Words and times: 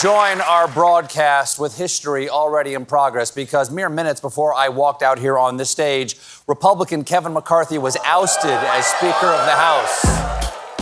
join 0.00 0.40
our 0.42 0.68
broadcast 0.68 1.58
with 1.58 1.76
history 1.76 2.28
already 2.28 2.74
in 2.74 2.84
progress 2.84 3.32
because 3.32 3.68
mere 3.68 3.88
minutes 3.88 4.20
before 4.20 4.54
I 4.54 4.68
walked 4.68 5.02
out 5.02 5.18
here 5.18 5.36
on 5.36 5.56
this 5.56 5.70
stage, 5.70 6.16
Republican 6.46 7.02
Kevin 7.02 7.32
McCarthy 7.32 7.78
was 7.78 7.96
ousted 8.04 8.58
as 8.76 8.86
Speaker 8.86 9.26
of 9.26 9.44
the 9.44 9.56
House. 9.56 10.06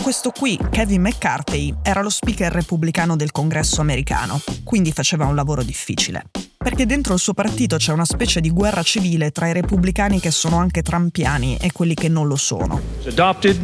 Questo 0.03 0.29
qui, 0.29 0.59
Kevin 0.69 1.01
McCarthy, 1.01 1.73
era 1.81 2.01
lo 2.01 2.09
speaker 2.09 2.51
repubblicano 2.51 3.15
del 3.15 3.31
congresso 3.31 3.81
americano, 3.81 4.39
quindi 4.63 4.91
faceva 4.91 5.25
un 5.25 5.33
lavoro 5.33 5.63
difficile. 5.63 6.25
Perché 6.55 6.85
dentro 6.85 7.15
il 7.15 7.19
suo 7.19 7.33
partito 7.33 7.77
c'è 7.77 7.93
una 7.93 8.05
specie 8.05 8.39
di 8.39 8.51
guerra 8.51 8.83
civile 8.83 9.31
tra 9.31 9.47
i 9.47 9.53
repubblicani 9.53 10.19
che 10.19 10.29
sono 10.29 10.57
anche 10.57 10.83
trampiani 10.83 11.57
e 11.59 11.71
quelli 11.71 11.95
che 11.95 12.07
non 12.07 12.27
lo 12.27 12.35
sono. 12.35 12.79
Adopted. 13.07 13.57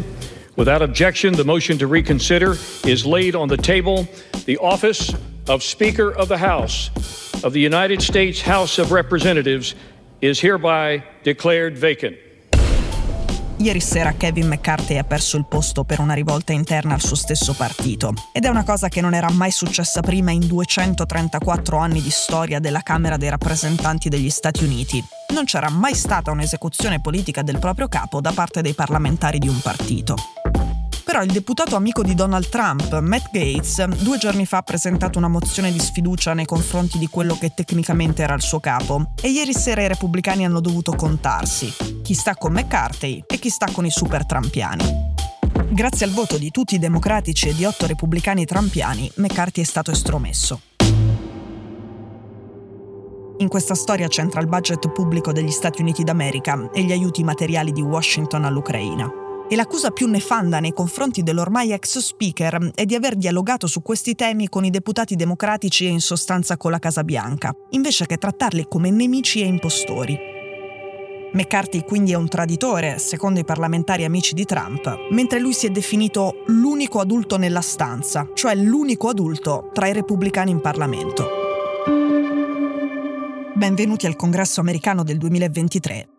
Without 0.56 0.82
objection, 0.82 1.36
the 1.36 1.44
motion 1.44 1.78
to 1.78 1.88
reconsider 1.88 2.58
is 2.86 3.06
laid 3.06 3.36
on 3.36 3.48
the 3.48 3.58
table. 3.58 4.08
The 4.46 4.58
office 4.60 5.16
of 5.48 5.62
Speaker 5.62 6.12
of 6.16 6.28
the 6.28 6.38
House 6.38 6.92
of 7.44 7.54
the 7.54 7.60
United 7.60 8.02
States 8.02 8.42
House 8.42 8.80
of 8.80 8.92
Representatives 8.92 9.76
is 10.22 10.40
hereby 10.40 11.04
declared 11.24 11.78
vacant. 11.78 12.16
Ieri 13.58 13.80
sera 13.80 14.14
Kevin 14.14 14.48
McCarthy 14.48 14.98
ha 14.98 15.04
perso 15.04 15.38
il 15.38 15.46
posto 15.48 15.84
per 15.84 16.00
una 16.00 16.14
rivolta 16.14 16.52
interna 16.52 16.96
al 16.96 17.02
suo 17.02 17.16
stesso 17.16 17.54
partito 17.54 18.14
ed 18.34 18.46
è 18.46 18.50
una 18.50 18.64
cosa 18.64 18.90
che 18.90 19.00
non 19.00 19.14
era 19.14 19.30
mai 19.30 19.52
successa 19.52 20.02
prima 20.02 20.32
in 20.32 20.48
234 20.48 21.78
anni 21.78 22.02
di 22.02 22.10
storia 22.10 22.60
della 22.60 22.82
Camera 22.82 23.16
dei 23.16 23.30
rappresentanti 23.30 24.10
degli 24.10 24.30
Stati 24.30 24.64
Uniti. 24.64 25.04
Non 25.34 25.46
c'era 25.46 25.70
mai 25.70 25.94
stata 25.94 26.32
un'esecuzione 26.32 27.00
politica 27.00 27.42
del 27.42 27.60
proprio 27.60 27.88
capo 27.88 28.20
da 28.22 28.32
parte 28.32 28.62
dei 28.62 28.74
parlamentari 28.74 29.40
di 29.40 29.48
un 29.48 29.60
partito. 29.62 30.16
Però 31.14 31.24
il 31.24 31.32
deputato 31.32 31.76
amico 31.76 32.02
di 32.02 32.16
Donald 32.16 32.50
Trump, 32.50 32.98
Matt 32.98 33.30
Gates, 33.32 33.86
due 34.02 34.18
giorni 34.18 34.48
fa 34.48 34.58
ha 34.58 34.62
presentato 34.64 35.20
una 35.20 35.28
mozione 35.28 35.72
di 35.72 35.78
sfiducia 35.78 36.34
nei 36.34 36.46
confronti 36.46 36.98
di 36.98 37.06
quello 37.06 37.38
che 37.38 37.54
tecnicamente 37.54 38.24
era 38.24 38.34
il 38.34 38.42
suo 38.42 38.60
capo 38.60 39.12
e 39.22 39.30
ieri 39.30 39.54
sera 39.54 39.84
i 39.84 39.88
repubblicani 39.88 40.44
hanno 40.44 40.60
dovuto 40.60 40.96
contarsi 40.96 41.72
chi 42.02 42.16
sta 42.16 42.34
con 42.36 42.54
McCarthy 42.54 43.24
e 43.28 43.38
chi 43.38 43.50
sta 43.50 43.68
con 43.72 43.86
i 43.86 43.92
super 43.92 44.26
trampiani. 44.26 44.84
Grazie 45.70 46.08
al 46.08 46.14
voto 46.14 46.40
di 46.40 46.50
tutti 46.50 46.74
i 46.74 46.80
democratici 46.80 47.50
e 47.50 47.54
di 47.54 47.64
otto 47.64 47.86
repubblicani 47.86 48.46
trampiani, 48.46 49.12
McCarthy 49.18 49.62
è 49.62 49.66
stato 49.66 49.92
estromesso. 49.92 50.62
In 53.38 53.48
questa 53.50 53.76
storia 53.76 54.08
c'entra 54.08 54.42
il 54.42 54.48
budget 54.48 54.92
pubblico 54.92 55.32
degli 55.32 55.52
Stati 55.52 55.82
Uniti 55.82 56.04
d'America 56.04 56.72
e 56.74 56.82
gli 56.82 56.92
aiuti 56.92 57.24
materiali 57.24 57.72
di 57.72 57.82
Washington 57.82 58.46
all'Ucraina. 58.46 59.23
E 59.54 59.56
l'accusa 59.56 59.92
più 59.92 60.08
nefanda 60.08 60.60
nei 60.60 60.74
confronti 60.74 61.22
dell'ormai 61.22 61.74
ex 61.74 62.00
speaker 62.00 62.72
è 62.74 62.86
di 62.86 62.96
aver 62.96 63.16
dialogato 63.16 63.68
su 63.68 63.84
questi 63.84 64.16
temi 64.16 64.50
con 64.50 64.66
i 64.66 64.72
deputati 64.72 65.16
democratici 65.16 65.86
e 65.86 65.90
in 65.90 66.02
sostanza 66.02 66.58
con 66.58 66.72
la 66.72 66.80
Casa 66.80 67.04
Bianca, 67.04 67.54
invece 67.70 68.08
che 68.08 68.18
trattarli 68.18 68.66
come 68.68 68.90
nemici 68.90 69.44
e 69.44 69.46
impostori. 69.46 70.18
McCarthy 71.34 71.84
quindi 71.84 72.14
è 72.14 72.16
un 72.16 72.28
traditore, 72.28 72.98
secondo 72.98 73.42
i 73.42 73.46
parlamentari 73.46 74.04
amici 74.06 74.34
di 74.34 74.44
Trump, 74.46 75.10
mentre 75.12 75.38
lui 75.38 75.54
si 75.54 75.68
è 75.68 75.70
definito 75.70 76.44
l'unico 76.48 77.00
adulto 77.00 77.38
nella 77.38 77.62
stanza, 77.62 78.28
cioè 78.34 78.56
l'unico 78.56 79.08
adulto 79.08 79.70
tra 79.72 79.86
i 79.86 79.94
repubblicani 79.94 80.50
in 80.50 80.62
Parlamento. 80.62 81.28
Benvenuti 83.54 84.08
al 84.08 84.16
Congresso 84.16 84.62
americano 84.62 85.04
del 85.04 85.20
2023, 85.20 86.10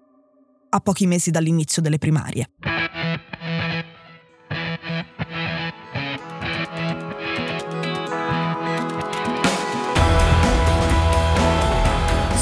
a 0.68 0.78
pochi 0.78 1.08
mesi 1.08 1.32
dall'inizio 1.32 1.82
delle 1.82 1.98
primarie. 1.98 2.48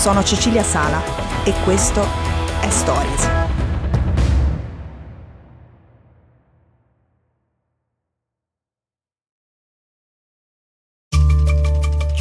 Sono 0.02 0.24
Cecilia 0.24 0.64
Sala 0.64 1.00
e 1.44 1.52
questo 1.62 2.04
è 2.60 2.68
Stories. 2.68 3.28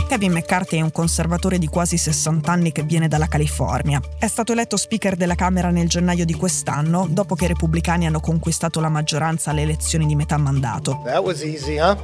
Kevin 0.08 0.32
McCarthy 0.32 0.78
è 0.78 0.82
un 0.82 0.92
conservatore 0.92 1.58
di 1.58 1.66
quasi 1.66 1.98
60 1.98 2.52
anni 2.52 2.72
che 2.72 2.84
viene 2.84 3.08
dalla 3.08 3.26
California. 3.26 4.00
È 4.20 4.28
stato 4.28 4.52
eletto 4.52 4.78
speaker 4.78 5.16
della 5.16 5.34
Camera 5.34 5.72
nel 5.72 5.90
gennaio 5.90 6.26
di 6.26 6.36
quest'anno, 6.36 7.08
dopo 7.10 7.34
che 7.34 7.46
i 7.46 7.48
repubblicani 7.48 8.06
hanno 8.06 8.20
conquistato 8.20 8.80
la 8.80 8.90
maggioranza 8.90 9.50
alle 9.50 9.64
elezioni 9.64 10.06
di 10.06 10.14
metà 10.14 10.38
mandato. 10.38 11.02
That 11.04 11.24
was 11.24 11.42
easy, 11.42 11.80
huh? 11.80 11.98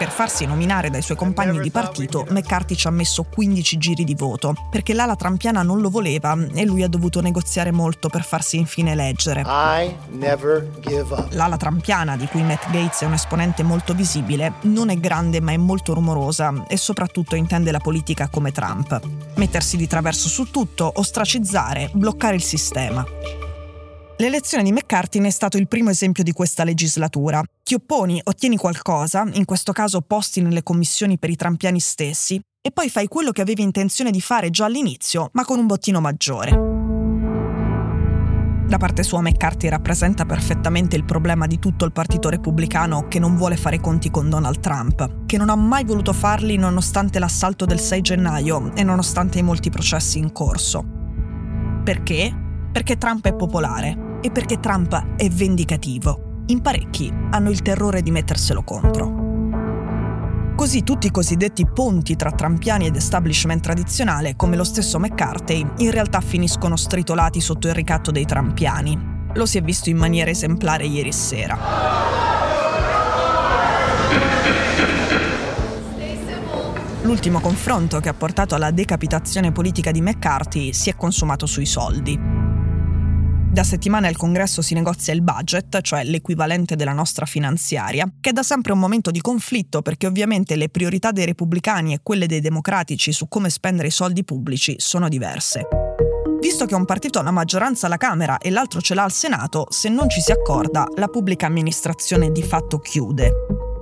Per 0.00 0.08
farsi 0.08 0.46
nominare 0.46 0.88
dai 0.88 1.02
suoi 1.02 1.18
compagni 1.18 1.60
di 1.60 1.70
partito, 1.70 2.24
McCarthy 2.30 2.74
ci 2.74 2.86
ha 2.86 2.90
messo 2.90 3.24
15 3.24 3.76
giri 3.76 4.04
di 4.04 4.14
voto, 4.14 4.54
perché 4.70 4.94
l'ala 4.94 5.14
trampiana 5.14 5.60
non 5.60 5.82
lo 5.82 5.90
voleva 5.90 6.34
e 6.54 6.64
lui 6.64 6.82
ha 6.82 6.88
dovuto 6.88 7.20
negoziare 7.20 7.70
molto 7.70 8.08
per 8.08 8.24
farsi 8.24 8.56
infine 8.56 8.92
eleggere. 8.92 9.42
L'ala 11.32 11.58
trampiana, 11.58 12.16
di 12.16 12.24
cui 12.28 12.42
Matt 12.42 12.70
Gates 12.70 13.02
è 13.02 13.04
un 13.04 13.12
esponente 13.12 13.62
molto 13.62 13.92
visibile, 13.92 14.54
non 14.62 14.88
è 14.88 14.96
grande 14.96 15.42
ma 15.42 15.52
è 15.52 15.58
molto 15.58 15.92
rumorosa 15.92 16.64
e 16.66 16.78
soprattutto 16.78 17.36
intende 17.36 17.70
la 17.70 17.80
politica 17.80 18.30
come 18.30 18.52
Trump. 18.52 18.98
Mettersi 19.34 19.76
di 19.76 19.86
traverso 19.86 20.30
su 20.30 20.50
tutto, 20.50 20.90
ostracizzare, 20.94 21.90
bloccare 21.92 22.36
il 22.36 22.42
sistema. 22.42 23.04
L'elezione 24.20 24.64
di 24.64 24.70
McCarthy 24.72 25.18
è 25.18 25.30
stato 25.30 25.56
il 25.56 25.66
primo 25.66 25.88
esempio 25.88 26.22
di 26.22 26.32
questa 26.32 26.62
legislatura. 26.62 27.42
Ti 27.62 27.72
opponi, 27.72 28.20
ottieni 28.22 28.58
qualcosa, 28.58 29.24
in 29.32 29.46
questo 29.46 29.72
caso 29.72 30.02
posti 30.02 30.42
nelle 30.42 30.62
commissioni 30.62 31.18
per 31.18 31.30
i 31.30 31.36
trampiani 31.36 31.80
stessi, 31.80 32.38
e 32.60 32.70
poi 32.70 32.90
fai 32.90 33.08
quello 33.08 33.30
che 33.30 33.40
avevi 33.40 33.62
intenzione 33.62 34.10
di 34.10 34.20
fare 34.20 34.50
già 34.50 34.66
all'inizio, 34.66 35.30
ma 35.32 35.46
con 35.46 35.58
un 35.58 35.66
bottino 35.66 36.02
maggiore. 36.02 36.50
Da 38.66 38.76
parte 38.76 39.02
sua 39.04 39.22
McCarthy 39.22 39.68
rappresenta 39.68 40.26
perfettamente 40.26 40.96
il 40.96 41.06
problema 41.06 41.46
di 41.46 41.58
tutto 41.58 41.86
il 41.86 41.92
Partito 41.92 42.28
Repubblicano 42.28 43.08
che 43.08 43.18
non 43.18 43.36
vuole 43.36 43.56
fare 43.56 43.80
conti 43.80 44.10
con 44.10 44.28
Donald 44.28 44.60
Trump, 44.60 45.24
che 45.24 45.38
non 45.38 45.48
ha 45.48 45.56
mai 45.56 45.84
voluto 45.84 46.12
farli 46.12 46.58
nonostante 46.58 47.18
l'assalto 47.18 47.64
del 47.64 47.80
6 47.80 48.00
gennaio 48.02 48.74
e 48.74 48.82
nonostante 48.82 49.38
i 49.38 49.42
molti 49.42 49.70
processi 49.70 50.18
in 50.18 50.30
corso. 50.30 50.84
Perché? 51.82 52.48
Perché 52.72 52.96
Trump 52.98 53.26
è 53.26 53.34
popolare 53.34 54.18
e 54.20 54.30
perché 54.30 54.60
Trump 54.60 55.16
è 55.16 55.28
vendicativo. 55.28 56.42
In 56.46 56.60
parecchi 56.60 57.12
hanno 57.30 57.50
il 57.50 57.62
terrore 57.62 58.00
di 58.00 58.12
metterselo 58.12 58.62
contro. 58.62 59.28
Così 60.54 60.84
tutti 60.84 61.08
i 61.08 61.10
cosiddetti 61.10 61.66
ponti 61.66 62.14
tra 62.14 62.30
trampiani 62.30 62.86
ed 62.86 62.94
establishment 62.94 63.62
tradizionale, 63.62 64.36
come 64.36 64.56
lo 64.56 64.64
stesso 64.64 65.00
McCarthy, 65.00 65.66
in 65.78 65.90
realtà 65.90 66.20
finiscono 66.20 66.76
stritolati 66.76 67.40
sotto 67.40 67.66
il 67.66 67.74
ricatto 67.74 68.10
dei 68.10 68.24
trampiani. 68.24 69.28
Lo 69.34 69.46
si 69.46 69.58
è 69.58 69.62
visto 69.62 69.90
in 69.90 69.96
maniera 69.96 70.30
esemplare 70.30 70.84
ieri 70.84 71.12
sera. 71.12 71.58
L'ultimo 77.02 77.40
confronto 77.40 77.98
che 77.98 78.08
ha 78.08 78.14
portato 78.14 78.54
alla 78.54 78.70
decapitazione 78.70 79.50
politica 79.50 79.90
di 79.90 80.00
McCarthy 80.00 80.72
si 80.72 80.90
è 80.90 80.94
consumato 80.94 81.46
sui 81.46 81.66
soldi. 81.66 82.39
Da 83.52 83.64
settimane 83.64 84.06
al 84.06 84.16
congresso 84.16 84.62
si 84.62 84.74
negozia 84.74 85.12
il 85.12 85.22
budget, 85.22 85.80
cioè 85.80 86.04
l'equivalente 86.04 86.76
della 86.76 86.92
nostra 86.92 87.26
finanziaria, 87.26 88.08
che 88.20 88.30
è 88.30 88.32
da 88.32 88.44
sempre 88.44 88.72
un 88.72 88.78
momento 88.78 89.10
di 89.10 89.20
conflitto 89.20 89.82
perché 89.82 90.06
ovviamente 90.06 90.54
le 90.54 90.68
priorità 90.68 91.10
dei 91.10 91.26
repubblicani 91.26 91.92
e 91.92 91.98
quelle 92.00 92.28
dei 92.28 92.40
democratici 92.40 93.10
su 93.10 93.26
come 93.26 93.50
spendere 93.50 93.88
i 93.88 93.90
soldi 93.90 94.22
pubblici 94.22 94.76
sono 94.78 95.08
diverse. 95.08 95.66
Visto 96.40 96.64
che 96.64 96.76
un 96.76 96.84
partito 96.84 97.18
ha 97.18 97.22
la 97.22 97.32
maggioranza 97.32 97.86
alla 97.86 97.96
Camera 97.96 98.38
e 98.38 98.50
l'altro 98.50 98.80
ce 98.80 98.94
l'ha 98.94 99.02
al 99.02 99.12
Senato, 99.12 99.66
se 99.68 99.88
non 99.88 100.08
ci 100.08 100.20
si 100.20 100.30
accorda, 100.30 100.86
la 100.94 101.08
pubblica 101.08 101.46
amministrazione 101.46 102.30
di 102.30 102.44
fatto 102.44 102.78
chiude. 102.78 103.32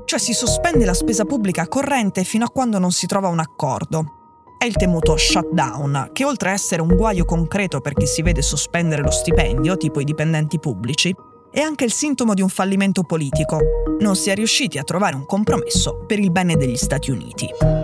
Cioè 0.07 0.19
si 0.19 0.33
sospende 0.33 0.87
la 0.87 0.95
spesa 0.95 1.27
pubblica 1.27 1.69
corrente 1.69 2.25
fino 2.25 2.47
a 2.47 2.51
quando 2.51 2.79
non 2.79 2.91
si 2.91 3.07
trova 3.07 3.29
un 3.29 3.39
accordo 3.39 4.18
è 4.59 4.65
il 4.65 4.75
temuto 4.75 5.17
shutdown, 5.17 6.11
che 6.13 6.25
oltre 6.25 6.51
a 6.51 6.53
essere 6.53 6.83
un 6.83 6.95
guaio 6.95 7.25
concreto 7.25 7.81
per 7.81 7.95
chi 7.95 8.07
si 8.07 8.23
vede 8.23 8.43
sospendere 8.43 9.03
lo 9.03 9.11
stipendio, 9.11 9.77
tipo 9.77 10.01
i 10.01 10.05
dipendenti 10.05 10.59
pubblici, 10.59 11.15
è 11.51 11.61
anche 11.61 11.85
il 11.85 11.93
sintomo 11.93 12.35
di 12.35 12.43
un 12.43 12.49
fallimento 12.49 13.05
politico. 13.05 13.61
Non 14.01 14.17
si 14.17 14.31
è 14.31 14.35
riusciti 14.35 14.77
a 14.77 14.83
trovare 14.83 15.15
un 15.15 15.27
compromesso 15.27 16.05
per 16.07 16.19
il 16.19 16.33
bene 16.33 16.57
degli 16.57 16.77
Stati 16.77 17.13
Uniti. 17.13 17.78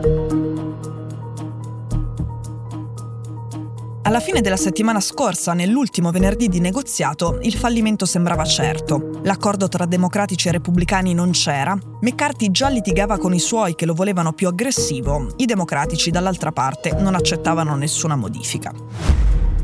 Alla 4.14 4.22
fine 4.22 4.42
della 4.42 4.56
settimana 4.56 5.00
scorsa, 5.00 5.54
nell'ultimo 5.54 6.12
venerdì 6.12 6.48
di 6.48 6.60
negoziato, 6.60 7.40
il 7.42 7.52
fallimento 7.52 8.06
sembrava 8.06 8.44
certo. 8.44 9.18
L'accordo 9.24 9.66
tra 9.66 9.86
democratici 9.86 10.46
e 10.46 10.52
repubblicani 10.52 11.14
non 11.14 11.32
c'era, 11.32 11.76
McCarthy 12.00 12.52
già 12.52 12.68
litigava 12.68 13.18
con 13.18 13.34
i 13.34 13.40
suoi 13.40 13.74
che 13.74 13.86
lo 13.86 13.92
volevano 13.92 14.32
più 14.32 14.46
aggressivo, 14.46 15.34
i 15.38 15.46
democratici 15.46 16.12
dall'altra 16.12 16.52
parte 16.52 16.92
non 16.92 17.16
accettavano 17.16 17.74
nessuna 17.74 18.14
modifica. 18.14 18.72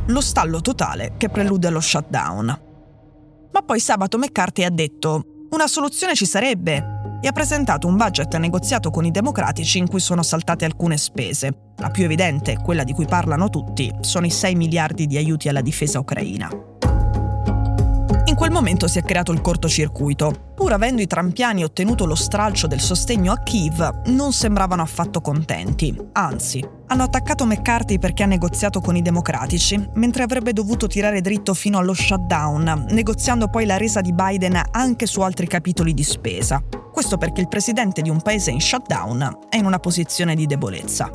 Lo 0.07 0.21
stallo 0.21 0.61
totale 0.61 1.13
che 1.17 1.29
prelude 1.29 1.69
allo 1.69 1.79
shutdown. 1.79 2.47
Ma 3.53 3.63
poi 3.63 3.79
sabato 3.79 4.19
McCarthy 4.19 4.65
ha 4.65 4.71
detto: 4.71 5.47
Una 5.51 5.69
soluzione 5.69 6.17
ci 6.17 6.27
sarebbe. 6.27 6.99
E 7.21 7.29
ha 7.29 7.33
presentato 7.33 7.87
un 7.87 7.97
budget 7.97 8.37
negoziato 8.37 8.91
con 8.91 9.05
i 9.05 9.11
democratici 9.11 9.79
in 9.79 9.89
cui 9.89 10.01
sono 10.01 10.23
saltate 10.23 10.65
alcune 10.65 10.97
spese. 10.97 11.73
La 11.77 11.91
più 11.91 12.05
evidente, 12.05 12.57
quella 12.57 12.85
di 12.85 12.93
cui 12.93 13.07
parlano 13.07 13.49
tutti, 13.49 13.93
sono 14.01 14.27
i 14.27 14.31
6 14.31 14.55
miliardi 14.55 15.07
di 15.07 15.17
aiuti 15.17 15.49
alla 15.49 15.61
difesa 15.63 15.99
ucraina. 15.99 16.49
Quel 18.41 18.53
momento 18.53 18.89
si 18.89 18.99
è 18.99 19.03
creato 19.03 19.33
il 19.33 19.43
cortocircuito. 19.43 20.53
Pur 20.55 20.73
avendo 20.73 21.03
i 21.03 21.07
trampiani 21.07 21.63
ottenuto 21.63 22.07
lo 22.07 22.15
stralcio 22.15 22.67
del 22.67 22.81
sostegno 22.81 23.33
a 23.33 23.37
Kiev, 23.37 24.05
non 24.07 24.33
sembravano 24.33 24.81
affatto 24.81 25.21
contenti. 25.21 25.95
Anzi, 26.13 26.67
hanno 26.87 27.03
attaccato 27.03 27.45
McCarthy 27.45 27.99
perché 27.99 28.23
ha 28.23 28.27
negoziato 28.27 28.81
con 28.81 28.97
i 28.97 29.03
democratici, 29.03 29.79
mentre 29.97 30.23
avrebbe 30.23 30.55
dovuto 30.55 30.87
tirare 30.87 31.21
dritto 31.21 31.53
fino 31.53 31.77
allo 31.77 31.93
shutdown, 31.93 32.87
negoziando 32.89 33.49
poi 33.49 33.67
la 33.67 33.77
resa 33.77 34.01
di 34.01 34.15
Biden 34.15 34.59
anche 34.71 35.05
su 35.05 35.21
altri 35.21 35.47
capitoli 35.47 35.93
di 35.93 36.03
spesa. 36.03 36.63
Questo 36.91 37.19
perché 37.19 37.43
il 37.43 37.49
presidente 37.49 38.01
di 38.01 38.09
un 38.09 38.23
paese 38.23 38.51
in 38.51 38.61
shutdown 38.63 39.49
è 39.51 39.57
in 39.59 39.67
una 39.67 39.79
posizione 39.79 40.35
di 40.35 40.47
debolezza. 40.47 41.11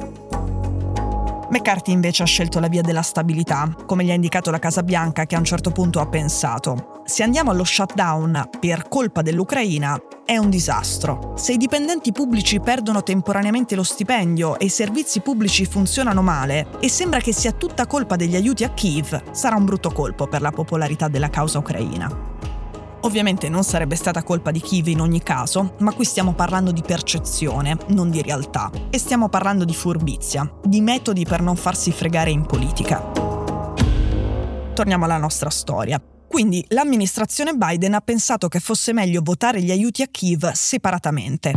McCarthy 1.55 1.93
invece 1.93 2.23
ha 2.23 2.25
scelto 2.25 2.59
la 2.59 2.67
via 2.67 2.81
della 2.81 3.01
stabilità, 3.01 3.73
come 3.85 4.03
gli 4.03 4.11
ha 4.11 4.13
indicato 4.13 4.51
la 4.51 4.59
Casa 4.59 4.83
Bianca 4.83 5.25
che 5.25 5.35
a 5.35 5.39
un 5.39 5.45
certo 5.45 5.71
punto 5.71 6.01
ha 6.01 6.05
pensato, 6.05 7.01
se 7.05 7.23
andiamo 7.23 7.51
allo 7.51 7.63
shutdown 7.63 8.49
per 8.59 8.89
colpa 8.89 9.21
dell'Ucraina 9.21 9.97
è 10.25 10.35
un 10.35 10.49
disastro. 10.49 11.31
Se 11.37 11.53
i 11.53 11.57
dipendenti 11.57 12.11
pubblici 12.11 12.59
perdono 12.59 13.03
temporaneamente 13.03 13.75
lo 13.75 13.83
stipendio 13.83 14.59
e 14.59 14.65
i 14.65 14.69
servizi 14.69 15.21
pubblici 15.21 15.65
funzionano 15.65 16.21
male 16.21 16.67
e 16.81 16.89
sembra 16.89 17.19
che 17.21 17.31
sia 17.31 17.53
tutta 17.53 17.87
colpa 17.87 18.17
degli 18.17 18.35
aiuti 18.35 18.65
a 18.65 18.71
Kiev, 18.71 19.31
sarà 19.31 19.55
un 19.55 19.63
brutto 19.63 19.91
colpo 19.91 20.27
per 20.27 20.41
la 20.41 20.51
popolarità 20.51 21.07
della 21.07 21.29
causa 21.29 21.59
ucraina. 21.59 22.33
Ovviamente 23.05 23.49
non 23.49 23.63
sarebbe 23.63 23.95
stata 23.95 24.23
colpa 24.23 24.49
di 24.49 24.59
Kiev 24.59 24.87
in 24.87 24.99
ogni 24.99 25.21
caso, 25.21 25.75
ma 25.81 25.93
qui 25.93 26.05
stiamo 26.05 26.33
parlando 26.33 26.71
di 26.71 26.81
percezione, 26.81 27.77
non 27.89 28.09
di 28.09 28.19
realtà. 28.19 28.71
E 28.89 28.97
stiamo 28.97 29.29
parlando 29.29 29.63
di 29.63 29.75
furbizia, 29.75 30.51
di 30.63 30.81
metodi 30.81 31.23
per 31.23 31.41
non 31.41 31.55
farsi 31.55 31.91
fregare 31.91 32.31
in 32.31 32.47
politica. 32.47 33.11
Torniamo 34.73 35.05
alla 35.05 35.19
nostra 35.19 35.51
storia. 35.51 36.01
Quindi 36.27 36.65
l'amministrazione 36.69 37.53
Biden 37.53 37.93
ha 37.93 38.01
pensato 38.01 38.47
che 38.47 38.59
fosse 38.59 38.91
meglio 38.91 39.21
votare 39.23 39.61
gli 39.61 39.69
aiuti 39.69 40.01
a 40.01 40.07
Kiev 40.07 40.51
separatamente. 40.53 41.53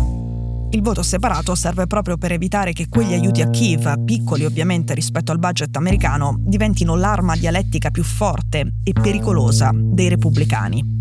Il 0.71 0.83
voto 0.83 1.03
separato 1.03 1.55
serve 1.55 1.87
proprio 1.87 2.19
per 2.19 2.33
evitare 2.33 2.75
che 2.75 2.91
quegli 2.91 3.15
aiuti 3.15 3.41
a 3.41 3.49
Kiev, 3.49 4.05
piccoli 4.05 4.45
ovviamente 4.45 4.93
rispetto 4.93 5.33
al 5.33 5.39
budget 5.39 5.75
americano, 5.77 6.37
diventino 6.41 6.95
l'arma 6.95 7.37
dialettica 7.37 7.91
più 7.91 8.05
forte 8.05 8.75
e 8.85 8.93
pericolosa 8.93 9.71
dei 9.73 10.11
repubblicani. 10.11 10.98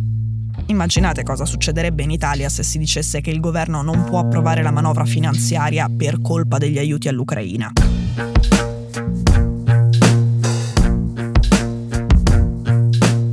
Immaginate 0.70 1.24
cosa 1.24 1.46
succederebbe 1.46 2.04
in 2.04 2.12
Italia 2.12 2.50
se 2.50 2.62
si 2.62 2.78
dicesse 2.78 3.22
che 3.22 3.30
il 3.30 3.40
governo 3.40 3.82
non 3.82 4.04
può 4.04 4.20
approvare 4.20 4.62
la 4.62 4.72
manovra 4.72 5.06
finanziaria 5.06 5.88
per 5.96 6.22
colpa 6.22 6.58
degli 6.58 6.78
aiuti 6.78 7.08
all'Ucraina. 7.08 7.72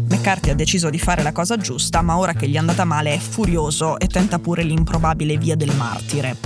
McCarthy 0.09 0.51
ha 0.51 0.55
deciso 0.55 0.91
di 0.91 0.99
fare 0.99 1.25
la 1.25 1.33
cosa 1.33 1.57
giusta, 1.57 2.03
ma 2.03 2.17
ora 2.19 2.35
che 2.35 2.49
gli 2.49 2.55
è 2.55 2.59
andata 2.59 2.85
male 2.85 3.15
è 3.15 3.19
furioso 3.19 3.99
e 3.99 4.07
tenta 4.07 4.39
pure 4.39 4.63
l'improbabile 4.63 5.37
via 5.37 5.57
del 5.57 5.75
martire. 5.75 6.37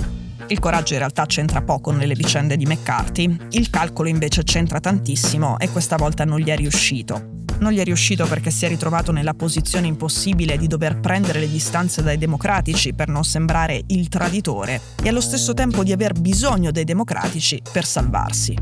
Il 0.47 0.57
coraggio 0.57 0.93
in 0.93 0.99
realtà 0.99 1.27
c'entra 1.27 1.61
poco 1.61 1.91
nelle 1.91 2.15
vicende 2.15 2.57
di 2.57 2.65
McCarthy, 2.65 3.37
il 3.51 3.69
calcolo 3.69 4.09
invece 4.09 4.41
c'entra 4.41 4.79
tantissimo 4.79 5.59
e 5.59 5.69
questa 5.69 5.97
volta 5.97 6.25
non 6.25 6.39
gli 6.39 6.49
è 6.49 6.55
riuscito 6.55 7.37
non 7.59 7.71
gli 7.71 7.79
è 7.79 7.83
riuscito 7.83 8.25
perché 8.25 8.51
si 8.51 8.65
è 8.65 8.67
ritrovato 8.67 9.11
nella 9.11 9.33
posizione 9.33 9.87
impossibile 9.87 10.57
di 10.57 10.67
dover 10.67 10.99
prendere 10.99 11.39
le 11.39 11.49
distanze 11.49 12.01
dai 12.01 12.17
democratici 12.17 12.93
per 12.93 13.07
non 13.07 13.23
sembrare 13.23 13.83
il 13.87 14.07
traditore 14.07 14.81
e 15.01 15.09
allo 15.09 15.21
stesso 15.21 15.53
tempo 15.53 15.83
di 15.83 15.91
aver 15.91 16.13
bisogno 16.13 16.71
dei 16.71 16.83
democratici 16.83 17.61
per 17.71 17.85
salvarsi. 17.85 18.55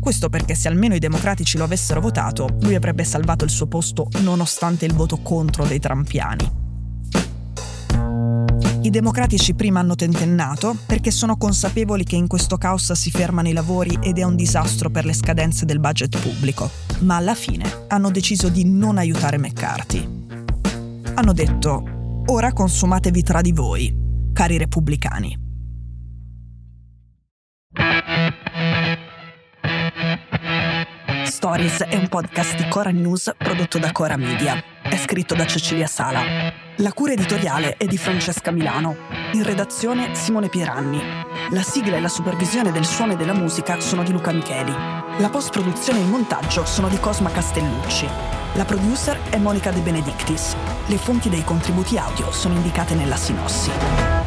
Questo 0.00 0.28
perché 0.30 0.54
se 0.54 0.68
almeno 0.68 0.94
i 0.94 0.98
democratici 0.98 1.58
lo 1.58 1.64
avessero 1.64 2.00
votato, 2.00 2.56
lui 2.62 2.74
avrebbe 2.74 3.04
salvato 3.04 3.44
il 3.44 3.50
suo 3.50 3.66
posto 3.66 4.08
nonostante 4.20 4.86
il 4.86 4.94
voto 4.94 5.18
contro 5.18 5.66
dei 5.66 5.78
trampiani. 5.78 6.58
I 8.82 8.88
democratici 8.88 9.52
prima 9.52 9.80
hanno 9.80 9.94
tentennato 9.94 10.74
perché 10.86 11.10
sono 11.10 11.36
consapevoli 11.36 12.02
che 12.02 12.16
in 12.16 12.26
questo 12.26 12.56
caos 12.56 12.92
si 12.92 13.10
fermano 13.10 13.48
i 13.48 13.52
lavori 13.52 13.98
ed 14.00 14.16
è 14.16 14.22
un 14.22 14.34
disastro 14.34 14.88
per 14.88 15.04
le 15.04 15.12
scadenze 15.12 15.66
del 15.66 15.80
budget 15.80 16.18
pubblico, 16.18 16.70
ma 17.00 17.16
alla 17.16 17.34
fine 17.34 17.84
hanno 17.88 18.10
deciso 18.10 18.48
di 18.48 18.64
non 18.64 18.98
aiutare 18.98 19.38
McCarthy. 19.38 20.28
Hanno 21.14 21.32
detto, 21.32 22.22
ora 22.26 22.52
consumatevi 22.52 23.22
tra 23.22 23.40
di 23.40 23.52
voi, 23.52 23.94
cari 24.32 24.58
repubblicani. 24.58 25.48
Stories 31.24 31.82
è 31.84 31.96
un 31.96 32.08
podcast 32.08 32.56
di 32.56 32.68
Cora 32.68 32.90
News 32.90 33.32
prodotto 33.38 33.78
da 33.78 33.92
Cora 33.92 34.16
Media. 34.16 34.62
È 34.82 34.96
scritto 34.96 35.34
da 35.34 35.46
Cecilia 35.46 35.86
Sala. 35.86 36.22
La 36.76 36.92
cura 36.92 37.12
editoriale 37.12 37.76
è 37.76 37.86
di 37.86 37.96
Francesca 37.96 38.50
Milano. 38.50 39.19
In 39.32 39.44
redazione 39.44 40.16
Simone 40.16 40.48
Pieranni. 40.48 41.00
La 41.50 41.62
sigla 41.62 41.96
e 41.96 42.00
la 42.00 42.08
supervisione 42.08 42.72
del 42.72 42.84
suono 42.84 43.12
e 43.12 43.16
della 43.16 43.32
musica 43.32 43.78
sono 43.80 44.02
di 44.02 44.10
Luca 44.10 44.32
Micheli. 44.32 44.72
La 45.18 45.28
post-produzione 45.30 46.00
e 46.00 46.02
il 46.02 46.08
montaggio 46.08 46.64
sono 46.64 46.88
di 46.88 46.98
Cosma 46.98 47.30
Castellucci. 47.30 48.08
La 48.54 48.64
producer 48.64 49.20
è 49.30 49.36
Monica 49.36 49.70
De 49.70 49.80
Benedictis. 49.80 50.56
Le 50.86 50.96
fonti 50.96 51.28
dei 51.28 51.44
contributi 51.44 51.96
audio 51.96 52.32
sono 52.32 52.54
indicate 52.54 52.94
nella 52.94 53.16
sinossi. 53.16 54.19